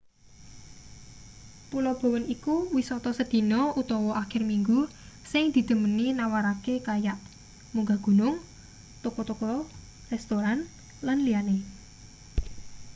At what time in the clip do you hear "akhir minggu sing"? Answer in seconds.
4.23-5.43